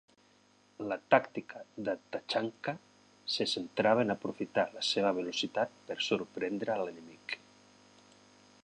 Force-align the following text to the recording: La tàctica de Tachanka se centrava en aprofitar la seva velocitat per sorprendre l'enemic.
La 0.91 0.95
tàctica 1.15 1.61
de 1.89 1.93
Tachanka 2.15 2.73
se 3.35 3.47
centrava 3.53 4.07
en 4.07 4.15
aprofitar 4.15 4.65
la 4.79 4.85
seva 4.93 5.13
velocitat 5.21 5.79
per 5.91 5.99
sorprendre 6.11 6.81
l'enemic. 6.83 7.39